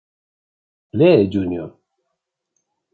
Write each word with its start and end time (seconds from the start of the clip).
Lee, 0.93 1.29
Jr. 1.29 1.71